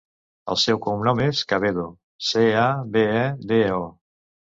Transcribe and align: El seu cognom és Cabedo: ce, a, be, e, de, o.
El 0.51 0.57
seu 0.59 0.77
cognom 0.85 1.19
és 1.25 1.41
Cabedo: 1.53 1.83
ce, 2.29 2.45
a, 2.61 2.65
be, 2.97 3.05
e, 3.21 3.29
de, 3.53 3.61
o. 3.83 3.85